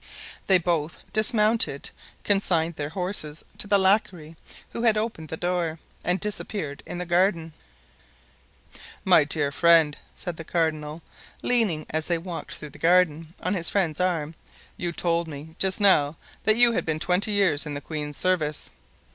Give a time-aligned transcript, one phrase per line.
[0.47, 1.91] They both dismounted,
[2.23, 4.35] consigned their horses to the lackey
[4.71, 7.53] who had opened the door, and disappeared in the garden.
[9.05, 11.03] "My dear friend," said the cardinal,
[11.43, 14.33] leaning, as they walked through the garden, on his friend's arm,
[14.75, 18.71] "you told me just now that you had been twenty years in the queen's service."